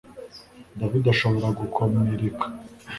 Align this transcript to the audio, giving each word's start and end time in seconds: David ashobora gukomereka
David 0.79 1.03
ashobora 1.13 1.47
gukomereka 1.59 2.43